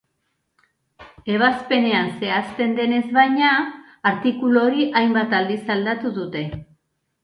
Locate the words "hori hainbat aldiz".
4.67-5.63